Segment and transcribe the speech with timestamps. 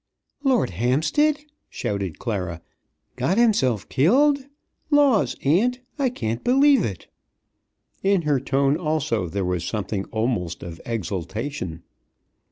[0.43, 2.63] "Lord Hampstead!" shouted Clara.
[3.17, 4.47] "Got himself killed!
[4.89, 7.05] Laws, aunt, I can't believe it!"
[8.01, 11.83] In her tone, also, there was something almost of exultation.